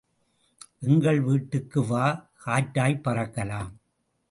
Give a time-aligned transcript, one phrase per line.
[0.79, 2.29] எங்கள் வீட்டுக்கு வா,
[2.45, 3.71] காற்றாய்ப் பறக்கலாம்.